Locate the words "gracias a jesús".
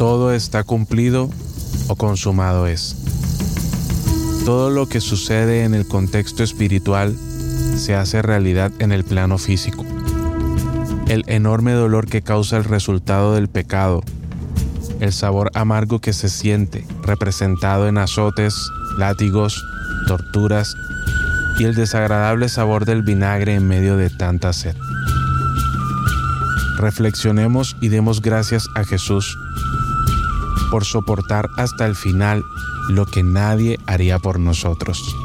28.22-29.36